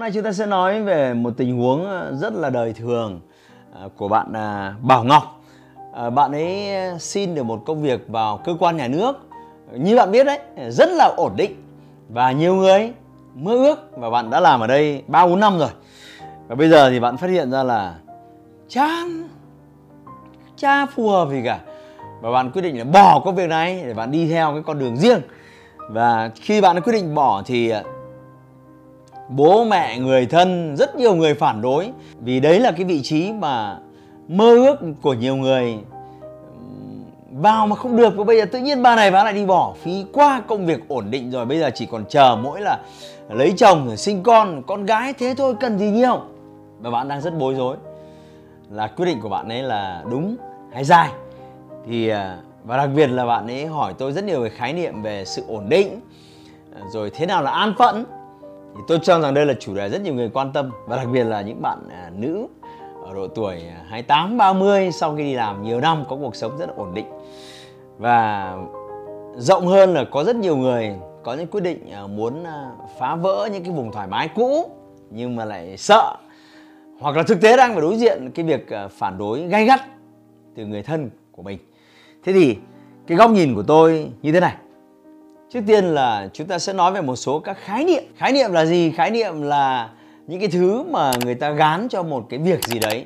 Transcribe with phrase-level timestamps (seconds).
[0.00, 3.20] Hôm nay chúng ta sẽ nói về một tình huống ờ, rất là đời thường
[3.72, 5.42] ờ, của bạn ờ, Bảo Ngọc.
[6.14, 6.68] Bạn ấy
[6.98, 9.12] xin được một công việc vào cơ quan nhà nước.
[9.72, 11.62] Như bạn biết đấy, rất là ổn định
[12.08, 12.92] và nhiều người
[13.34, 15.70] mơ ước và bạn đã làm ở đây 3 4 năm rồi.
[16.48, 17.94] Và bây giờ thì bạn phát hiện ra là
[18.68, 19.28] chán
[20.56, 21.60] cha phù hợp gì cả.
[22.20, 24.78] Và bạn quyết định là bỏ công việc này để bạn đi theo cái con
[24.78, 25.20] đường riêng.
[25.88, 27.72] Và khi bạn quyết định bỏ thì
[29.36, 31.90] bố mẹ, người thân, rất nhiều người phản đối.
[32.20, 33.78] Vì đấy là cái vị trí mà
[34.28, 35.78] mơ ước của nhiều người.
[37.32, 39.74] Vào mà không được và bây giờ tự nhiên bà này bà lại đi bỏ.
[39.82, 42.78] Phí qua công việc ổn định rồi, bây giờ chỉ còn chờ mỗi là
[43.28, 45.12] lấy chồng rồi sinh con con gái.
[45.12, 46.20] Thế thôi, cần gì nhiều?
[46.80, 47.76] Và bạn đang rất bối rối.
[48.70, 50.36] Là quyết định của bạn ấy là đúng
[50.72, 51.10] hay sai?
[51.86, 55.02] Thì à, và đặc biệt là bạn ấy hỏi tôi rất nhiều về khái niệm
[55.02, 56.00] về sự ổn định,
[56.92, 58.04] rồi thế nào là an phận
[58.76, 61.08] thì tôi cho rằng đây là chủ đề rất nhiều người quan tâm và đặc
[61.12, 62.46] biệt là những bạn à, nữ
[63.04, 66.58] ở độ tuổi à, 28 30 sau khi đi làm nhiều năm có cuộc sống
[66.58, 67.06] rất là ổn định.
[67.98, 68.54] Và
[69.36, 73.16] rộng hơn là có rất nhiều người có những quyết định à, muốn à, phá
[73.16, 74.70] vỡ những cái vùng thoải mái cũ
[75.10, 76.14] nhưng mà lại sợ
[77.00, 79.80] hoặc là thực tế đang phải đối diện cái việc phản đối gay gắt
[80.54, 81.58] từ người thân của mình.
[82.24, 82.56] Thế thì
[83.06, 84.54] cái góc nhìn của tôi như thế này
[85.52, 88.02] Trước tiên là chúng ta sẽ nói về một số các khái niệm.
[88.16, 88.90] Khái niệm là gì?
[88.90, 89.90] Khái niệm là
[90.26, 93.04] những cái thứ mà người ta gán cho một cái việc gì đấy.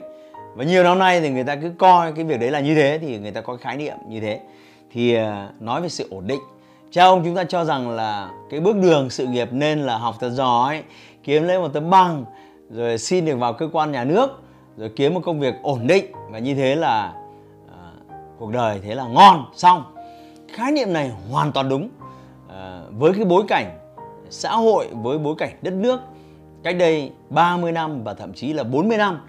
[0.54, 2.98] Và nhiều năm nay thì người ta cứ coi cái việc đấy là như thế
[3.02, 4.40] thì người ta có khái niệm như thế.
[4.92, 6.40] Thì à, nói về sự ổn định.
[6.90, 10.14] Cha ông chúng ta cho rằng là cái bước đường sự nghiệp nên là học
[10.20, 10.82] thật giỏi,
[11.22, 12.24] kiếm lấy một tấm bằng,
[12.70, 14.42] rồi xin được vào cơ quan nhà nước,
[14.76, 17.12] rồi kiếm một công việc ổn định và như thế là
[17.68, 17.78] à,
[18.38, 19.84] cuộc đời thế là ngon xong.
[20.52, 21.88] Khái niệm này hoàn toàn đúng
[22.54, 23.78] À, với cái bối cảnh
[24.30, 26.00] xã hội với bối cảnh đất nước
[26.62, 29.20] cách đây 30 năm và thậm chí là 40 năm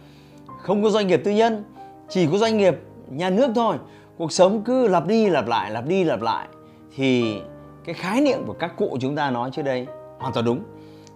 [0.62, 1.64] không có doanh nghiệp tư nhân
[2.10, 3.76] chỉ có doanh nghiệp nhà nước thôi
[4.18, 6.48] cuộc sống cứ lặp đi lặp lại lặp đi lặp lại
[6.96, 7.38] thì
[7.86, 9.88] cái khái niệm của các cụ chúng ta nói trước đây
[10.20, 10.60] hoàn toàn đúng.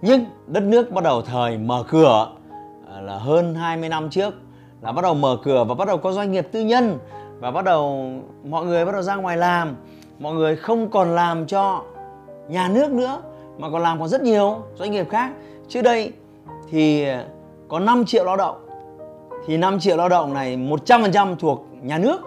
[0.01, 2.31] Nhưng đất nước bắt đầu thời mở cửa
[2.87, 4.33] ờ, là hơn 20 năm trước
[4.81, 6.99] là bắt đầu mở cửa và bắt đầu có doanh nghiệp tư nhân
[7.39, 8.11] và bắt đầu
[8.43, 9.75] mọi người bắt đầu ra ngoài làm
[10.19, 11.83] mọi người không còn làm cho
[12.49, 13.21] nhà nước nữa,
[13.57, 15.31] mà còn làm còn rất nhiều doanh nghiệp khác.
[15.67, 16.11] Trước đây
[16.71, 17.05] thì
[17.67, 18.55] có 5 triệu lao động.
[19.47, 22.21] Thì 5 triệu lao động này 100% thuộc nhà nước.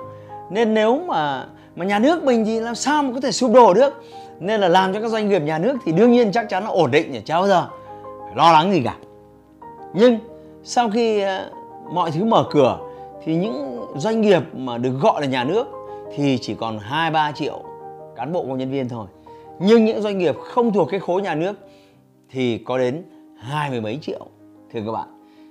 [0.50, 1.46] Nên nếu mà
[1.76, 4.04] mà nhà nước mình thì làm sao mà có thể sụp đổ được?
[4.40, 6.70] Nên là làm cho các doanh nghiệp nhà nước thì đương nhiên chắc chắn là
[6.70, 7.66] ổn định nhỉ, chả bao giờ
[8.24, 8.96] phải lo lắng gì cả.
[9.94, 10.18] Nhưng
[10.64, 11.50] sau khi ờ,
[11.92, 12.78] mọi thứ mở cửa
[13.24, 15.66] thì những doanh nghiệp mà được gọi là nhà nước
[16.16, 17.60] thì chỉ còn 2 3 triệu
[18.16, 19.06] cán bộ công nhân viên thôi
[19.58, 21.58] nhưng những doanh nghiệp không thuộc cái khối nhà nước
[22.30, 23.02] thì có đến
[23.38, 24.26] hai mươi mấy triệu,
[24.72, 25.08] thưa các bạn.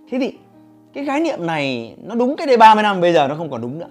[0.09, 0.37] Thế thì
[0.93, 3.61] cái khái niệm này nó đúng cái đây 30 năm, bây giờ nó không còn
[3.61, 3.89] đúng nữa.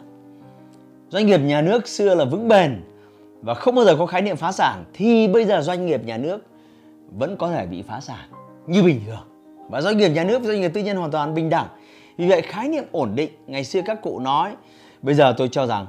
[1.08, 2.82] Doanh nghiệp nhà nước xưa là vững bền
[3.42, 6.16] và không bao giờ có khái niệm phá sản, thì bây giờ doanh nghiệp nhà
[6.16, 6.46] nước
[7.18, 8.28] vẫn có thể bị phá sản
[8.66, 9.26] như bình thường.
[9.68, 11.66] Và doanh nghiệp nhà nước và doanh nghiệp tư nhân hoàn toàn bình đẳng.
[12.16, 14.52] Vì vậy khái niệm ổn định, ngày xưa các cụ nói,
[15.02, 15.86] bây giờ tôi cho rằng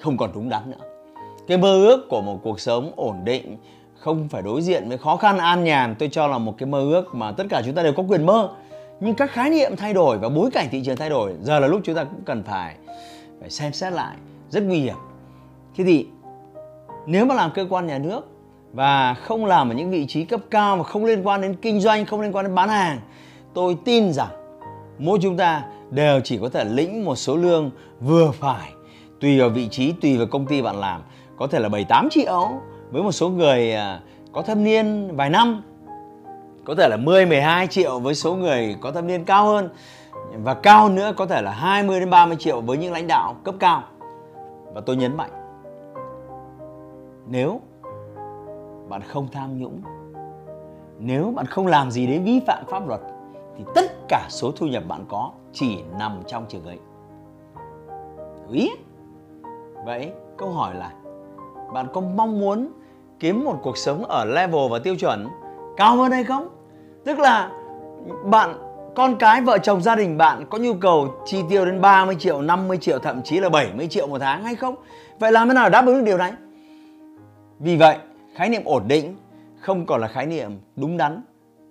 [0.00, 0.91] không còn đúng đắn nữa
[1.48, 3.56] cái mơ ước của một cuộc sống ổn định,
[3.98, 6.80] không phải đối diện với khó khăn an nhàn, tôi cho là một cái mơ
[6.80, 8.50] ước mà tất cả chúng ta đều có quyền mơ.
[9.00, 11.66] Nhưng các khái niệm thay đổi và bối cảnh thị trường thay đổi, giờ là
[11.66, 12.76] lúc chúng ta cũng cần phải
[13.40, 14.16] phải xem xét lại,
[14.50, 14.96] rất nguy hiểm.
[15.76, 16.06] Thế thì,
[17.06, 18.28] nếu mà làm cơ quan nhà nước
[18.72, 21.80] và không làm ở những vị trí cấp cao mà không liên quan đến kinh
[21.80, 23.00] doanh, không liên quan đến bán hàng,
[23.54, 24.30] tôi tin rằng
[24.98, 28.72] mỗi chúng ta đều chỉ có thể lĩnh một số lương vừa phải,
[29.20, 31.02] tùy vào vị trí, tùy vào công ty bạn làm
[31.42, 32.48] có thể là 7 8 triệu
[32.90, 34.00] với một số người à,
[34.32, 35.62] có thâm niên vài năm,
[36.64, 39.68] có thể là 10 12 triệu với số người có thâm niên cao hơn,
[40.34, 43.54] và cao nữa có thể là 20 đến 30 triệu với những lãnh đạo cấp
[43.58, 43.82] cao.
[44.74, 45.30] Và tôi nhấn mạnh,
[47.26, 47.60] nếu
[48.88, 49.80] bạn không tham nhũng,
[50.98, 53.00] nếu bạn không làm gì đến vi phạm pháp luật,
[53.58, 56.78] thì tất cả số thu nhập bạn có chỉ nằm trong trường ấy.
[58.52, 58.70] Ý?
[59.84, 60.92] Vậy câu hỏi là
[61.72, 62.68] bạn có mong muốn
[63.20, 65.28] kiếm một cuộc sống ở level và tiêu chuẩn
[65.76, 66.48] cao hơn hay không?
[67.04, 67.50] Tức là
[68.24, 68.54] bạn
[68.94, 72.42] con cái vợ chồng gia đình bạn có nhu cầu chi tiêu đến 30 triệu
[72.42, 74.74] 50 triệu thậm chí là 70 triệu một tháng hay không?
[75.18, 76.32] Vậy làm thế nào đáp ứng được điều này?
[77.58, 77.96] Vì vậy
[78.34, 79.16] khái niệm ổn định
[79.60, 81.22] không còn là khái niệm đúng đắn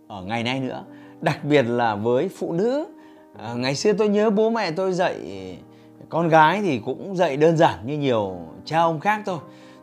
[0.07, 0.83] ở ngày nay nữa.
[1.21, 2.85] Đặc biệt là với phụ nữ.
[3.37, 5.15] À, ngày xưa tôi nhớ bố mẹ tôi dạy
[6.09, 9.37] con gái thì cũng dạy đơn giản như nhiều cha ông khác thôi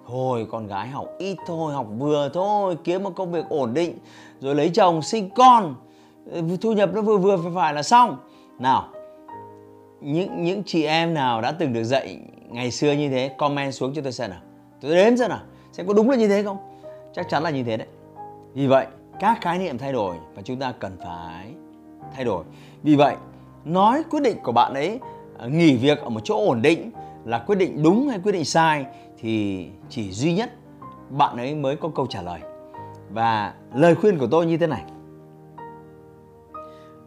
[0.08, 3.98] thôi, con gái học ít thôi, học vừa thôi, kiếm một công việc ổn định,
[4.40, 5.74] rồi lấy chồng, sinh con.
[6.32, 8.16] Ờ, thu nhập nó vừa vừa phải phải là xong.
[8.58, 8.88] Nào,
[10.00, 12.18] những những chị em nào đã từng được dạy
[12.48, 14.40] ngày xưa như thế, comment xuống cho tôi xem nào.
[14.80, 15.40] Tôi đếm xem nào,
[15.72, 16.56] xem có đúng là như thế không?
[17.14, 17.88] Chắc chắn là như thế đấy.
[18.54, 18.86] Vì vậy,
[19.20, 21.46] các khái niệm thay đổi và chúng ta cần phải
[22.14, 22.44] thay đổi.
[22.82, 23.16] Vì vậy,
[23.64, 25.00] nói quyết định của bạn ấy
[25.38, 26.90] ờ, nghỉ việc ở một chỗ ổn định
[27.24, 28.86] là quyết định đúng hay quyết định sai
[29.18, 30.50] thì chỉ duy nhất
[31.10, 32.40] bạn ấy mới có câu trả lời.
[33.10, 34.82] Và lời khuyên của tôi như thế này.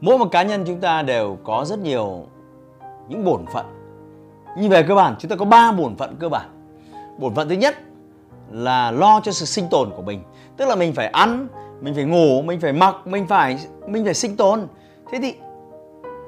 [0.02, 2.26] Mỗi một cá nhân chúng ta đều có rất nhiều
[3.10, 3.66] những bổn phận.
[4.58, 6.50] Như về cơ bản, chúng ta có ba bổn phận cơ bản.
[7.20, 7.76] Bổn phận thứ nhất
[8.52, 10.24] là lo cho sự sinh tồn của mình.
[10.58, 11.48] Tức là mình phải ăn,
[11.82, 14.68] mình phải ngủ, mình phải mặc, mình phải mình phải sinh tồn.
[15.12, 15.36] Thế thì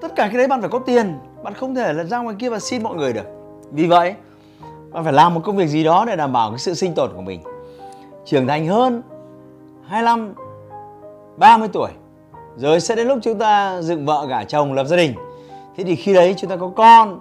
[0.02, 1.18] tất cả cái đấy bạn phải có tiền.
[1.44, 3.43] Bạn không thể là ra ngoài kia và xin mọi người được
[3.74, 4.16] vì vậy,
[4.92, 7.10] bạn phải làm một công việc gì đó để đảm bảo cái sự sinh tồn
[7.16, 7.42] của mình.
[8.26, 9.02] Trưởng thành hơn
[9.88, 10.34] 25
[11.38, 11.92] 30 tuổi,
[12.58, 15.14] rồi sẽ đến lúc chúng ta dựng vợ gả chồng, lập gia đình.
[15.78, 17.20] Thế thì khi đấy chúng ta có con,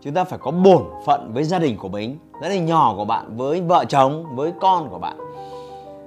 [0.00, 3.04] chúng ta phải có bổn phận với gia đình của mình, gia đình nhỏ của
[3.04, 5.16] bạn, với vợ chồng, với con của bạn.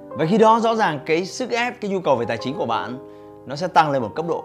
[0.08, 2.66] Và khi đó rõ ràng cái sức ép, cái nhu cầu về tài chính của
[2.66, 2.98] bạn,
[3.46, 4.44] nó sẽ tăng lên một cấp độ.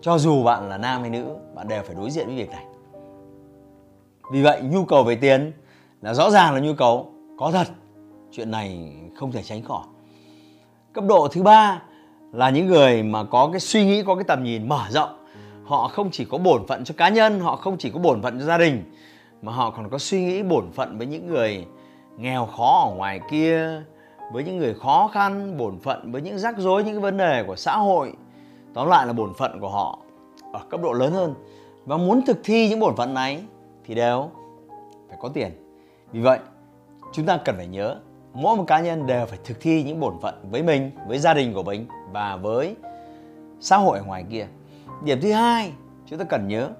[0.00, 1.24] Cho dù bạn là nam hay nữ,
[1.54, 2.64] bạn đều phải đối diện với việc này
[4.30, 5.52] vì vậy, nhu cầu về tiền
[6.02, 7.10] là rõ ràng là nhu cầu.
[7.38, 7.66] Có thật,
[8.32, 9.84] chuyện này không thể tránh khỏi.
[10.92, 11.82] Cấp độ thứ ba
[12.32, 15.26] là những người mà có cái suy nghĩ, có cái tầm nhìn mở rộng.
[15.64, 18.38] Họ không chỉ có bổn phận cho cá nhân, họ không chỉ có bổn phận
[18.38, 18.84] cho gia đình,
[19.42, 21.66] mà họ còn có suy nghĩ bổn phận với những người
[22.18, 23.82] nghèo khó ở ngoài kia,
[24.32, 27.44] với những người khó khăn, bổn phận với những rắc rối, những cái vấn đề
[27.46, 28.12] của xã hội.
[28.74, 29.98] Tóm lại là bổn phận của họ
[30.52, 31.34] ở cấp độ lớn hơn.
[31.84, 33.42] Và muốn thực thi những bổn phận này
[33.86, 34.30] thì đều
[35.08, 35.50] phải có tiền.
[36.12, 36.38] Vì vậy,
[37.12, 37.96] chúng ta cần phải nhớ
[38.32, 41.34] mỗi một cá nhân đều phải thực thi những bổn phận với mình, với gia
[41.34, 42.76] đình của mình và với
[43.60, 44.46] xã hội ở ngoài kia.
[45.04, 45.72] Điểm thứ hai,
[46.06, 46.70] chúng ta cần nhớ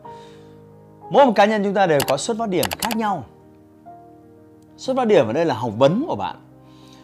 [1.11, 3.25] mỗi một cá nhân chúng ta đều có xuất phát điểm khác nhau.
[4.77, 6.37] Xuất phát điểm ở đây là học vấn của bạn.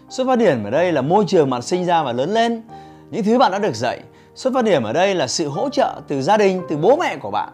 [0.08, 2.62] Xuất phát điểm ở đây là môi trường bạn sinh ra và lớn lên,
[3.10, 4.00] những thứ bạn đã được dạy.
[4.34, 7.16] Xuất phát điểm ở đây là sự hỗ trợ từ gia đình, từ bố mẹ
[7.16, 7.48] của bạn.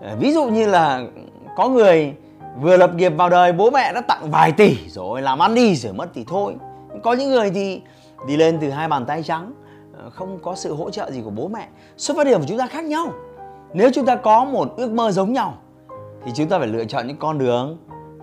[0.00, 1.02] Ờ, ví dụ như là
[1.56, 2.14] có người
[2.60, 5.76] vừa lập nghiệp vào đời, bố mẹ đã tặng vài tỷ rồi làm ăn đi
[5.76, 6.56] rồi mất thì thôi.
[7.02, 7.82] Có những người thì
[8.26, 9.52] đi lên từ hai bàn tay trắng
[9.98, 11.68] ờ, không có sự hỗ trợ gì của bố mẹ.
[11.96, 13.12] Xuất phát điểm của chúng ta khác nhau.
[13.72, 15.54] Nếu chúng ta có một ước mơ giống nhau,
[16.24, 17.78] thì chúng ta phải lựa chọn những con đường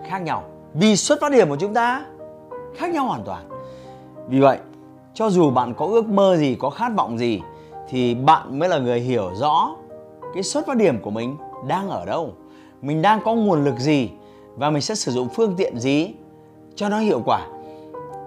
[0.08, 0.44] khác nhau.
[0.74, 2.04] Vì xuất phát điểm của chúng ta
[2.76, 3.48] khác nhau hoàn toàn.
[4.28, 4.58] Vì vậy,
[5.14, 7.40] cho dù bạn có ước mơ gì, có khát vọng gì,
[7.88, 9.76] thì bạn mới là người hiểu rõ
[10.34, 11.36] cái xuất phát điểm của mình
[11.66, 12.32] đang ở đâu
[12.82, 14.10] mình đang có nguồn lực gì
[14.56, 16.10] và mình sẽ sử dụng phương tiện gì
[16.74, 17.46] cho nó hiệu quả.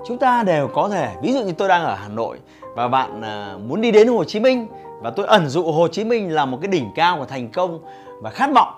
[0.08, 2.40] Chúng ta đều có thể, ví dụ như tôi đang ở hà nội
[2.76, 4.68] và bạn à, muốn đi đến hồ chí minh
[5.02, 7.80] và tôi ẩn dụ hồ chí minh là một cái đỉnh cao của thành công
[8.22, 8.74] và khát vọng,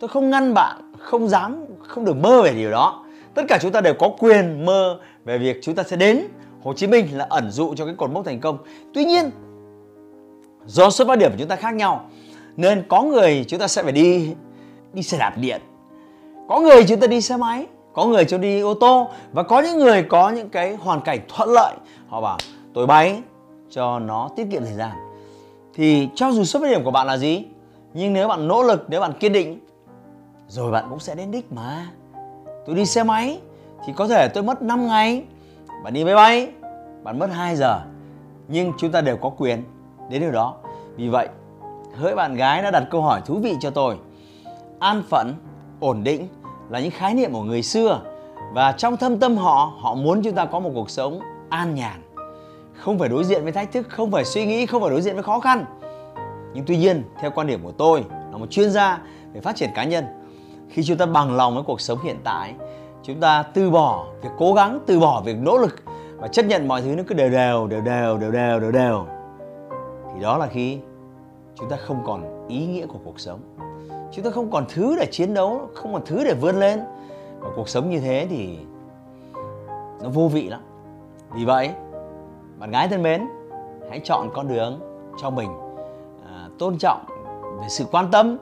[0.00, 3.04] tôi không ngăn bạn, không dám, không được mơ về điều đó.
[3.34, 6.26] Tất cả chúng ta đều có quyền mơ về việc chúng ta sẽ đến
[6.62, 8.58] hồ chí minh là ẩn dụ cho cái cột mốc thành công.
[8.94, 9.30] Tuy nhiên,
[10.66, 12.06] do xuất phát điểm của chúng ta khác nhau,
[12.56, 14.34] nên có người chúng ta sẽ phải đi
[14.92, 15.60] đi xe đạp điện.
[16.48, 19.60] Có người chúng ta đi xe máy, có người cho đi ô tô, và có
[19.60, 21.74] những người có những cái hoàn cảnh thuận lợi.
[22.08, 22.38] Họ bảo,
[22.74, 23.22] tôi bay
[23.70, 24.90] cho nó tiết kiệm thời gian.
[25.74, 27.44] Thì cho dù xuất phát điểm của bạn là gì,
[27.94, 29.60] nhưng nếu bạn nỗ lực, nếu bạn kiên định,
[30.48, 31.90] rồi bạn cũng sẽ đến đích mà.
[32.66, 33.40] Tôi đi xe máy
[33.86, 35.24] thì có thể tôi mất 5 ngày,
[35.84, 36.48] bạn đi máy bay,
[37.02, 37.80] bạn mất 2 giờ.
[38.48, 39.64] Nhưng chúng ta đều có quyền
[40.10, 40.54] đến điều đó.
[40.96, 41.28] Vì vậy,
[41.96, 43.96] hỡi bạn gái đã đặt câu hỏi thú vị cho tôi
[44.80, 45.34] an phận,
[45.80, 46.28] ổn định
[46.70, 48.00] là những khái niệm của người xưa
[48.52, 52.02] và trong thâm tâm họ, họ muốn chúng ta có một cuộc sống an nhàn,
[52.74, 55.14] không phải đối diện với thách thức, không phải suy nghĩ, không phải đối diện
[55.14, 55.64] với khó khăn.
[56.54, 59.70] Nhưng tuy nhiên, theo quan điểm của tôi, là một chuyên gia về phát triển
[59.74, 60.04] cá nhân,
[60.68, 62.54] khi chúng ta bằng lòng với cuộc sống hiện tại,
[63.02, 65.82] chúng ta từ bỏ việc cố gắng, từ bỏ việc nỗ lực
[66.16, 69.06] và chấp nhận mọi thứ nó cứ đều đều, đều đều, đều đều, đều đều.
[70.14, 70.78] Thì đó là khi
[71.58, 73.40] chúng ta không còn ý nghĩa của cuộc sống
[74.12, 76.80] chúng ta không còn thứ để chiến đấu không còn thứ để vươn lên.
[77.40, 78.58] Và cuộc sống như thế thì
[80.02, 80.60] nó vô vị lắm.
[81.30, 81.70] Vì vậy
[82.58, 83.26] bạn gái thân mến
[83.90, 84.80] hãy chọn con đường
[85.22, 85.50] cho mình.
[86.26, 87.04] À, tôn trọng
[87.60, 88.38] về sự quan tâm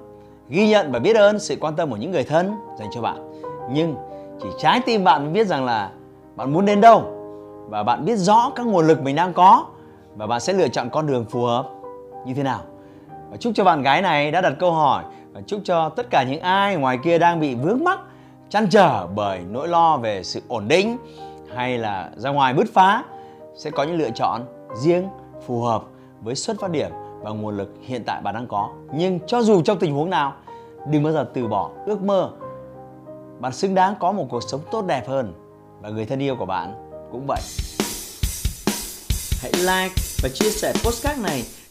[0.48, 3.42] ghi nhận và biết ơn sự quan tâm của những người thân dành cho bạn.
[3.72, 3.96] Nhưng
[4.42, 5.90] chỉ trái tim bạn biết rằng là
[6.36, 7.02] bạn muốn đến đâu.
[7.68, 9.64] Và bạn biết rõ các nguồn lực mình đang có.
[10.16, 11.70] Và bạn sẽ lựa chọn con đường phù hợp
[12.26, 12.60] như thế nào.
[13.30, 15.04] Và chúc cho bạn gái này đã đặt câu hỏi
[15.46, 18.00] chúc cho tất cả những ai ngoài kia đang bị vướng mắc,
[18.48, 20.96] chăn trở bởi nỗi lo về sự ổn định
[21.54, 23.04] hay là ra ngoài bứt phá,
[23.56, 25.08] sẽ có những lựa chọn riêng,
[25.46, 25.82] phù hợp
[26.20, 26.90] với xuất phát điểm
[27.20, 28.70] và nguồn lực hiện tại bạn đang có.
[28.92, 30.34] Nhưng cho dù trong tình huống nào,
[30.90, 32.30] đừng bao giờ từ bỏ ước mơ.
[33.40, 35.32] Bạn xứng đáng có một cuộc sống tốt đẹp hơn
[35.80, 36.74] và người thân yêu của bạn
[37.12, 37.40] cũng vậy.
[39.42, 41.42] Hãy like và chia sẻ postcard này